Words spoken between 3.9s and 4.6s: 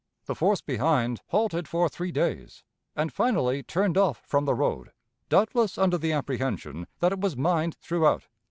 off from the